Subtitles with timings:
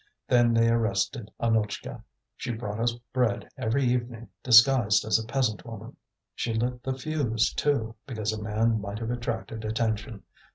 [0.27, 2.03] Then they arrested Annutchka.
[2.35, 5.95] She brought us bread every evening, disguised as a peasant woman.
[6.33, 10.23] She lit the fuse, too, because a man might have attracted attention.